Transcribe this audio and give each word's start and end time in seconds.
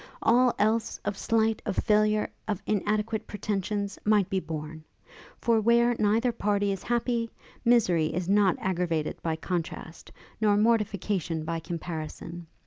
All 0.23 0.51
else, 0.57 0.99
of 1.05 1.15
slight, 1.15 1.61
of 1.63 1.77
failure, 1.77 2.31
of 2.47 2.63
inadequate 2.65 3.27
pretensions, 3.27 3.99
might 4.03 4.31
be 4.31 4.39
borne; 4.39 4.83
for 5.37 5.61
where 5.61 5.95
neither 5.99 6.31
party 6.31 6.71
is 6.71 6.81
happy, 6.81 7.29
misery 7.63 8.07
is 8.07 8.27
not 8.27 8.57
aggravated 8.59 9.21
by 9.21 9.35
contrast, 9.35 10.11
nor 10.41 10.57
mortification 10.57 11.45
by 11.45 11.59
comparison. 11.59 12.47